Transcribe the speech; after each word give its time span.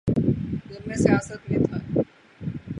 جب 0.69 0.87
میں 0.87 0.95
سیاست 0.95 1.51
میں 1.51 1.59
تھا۔ 1.59 2.01